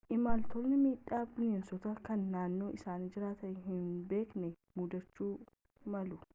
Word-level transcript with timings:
imaltoonni 0.13 0.77
miidhaa 0.83 1.25
bineensotaa 1.35 1.93
kan 2.09 2.25
naannoo 2.37 2.69
isaan 2.79 3.07
jiraatanitti 3.17 3.69
hin 3.77 4.03
beekne 4.13 4.53
muudachuu 4.79 5.33
malu 5.95 6.21